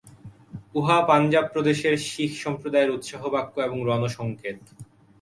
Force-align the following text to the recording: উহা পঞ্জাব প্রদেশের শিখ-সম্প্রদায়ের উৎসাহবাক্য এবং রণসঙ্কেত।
উহা 0.75 0.97
পঞ্জাব 1.07 1.45
প্রদেশের 1.53 1.95
শিখ-সম্প্রদায়ের 2.09 2.93
উৎসাহবাক্য 2.95 3.55
এবং 3.61 3.77
রণসঙ্কেত। 3.85 4.59